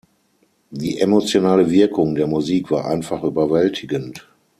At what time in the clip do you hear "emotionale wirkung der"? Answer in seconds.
0.99-2.25